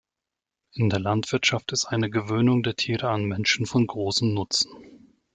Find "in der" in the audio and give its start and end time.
0.73-0.97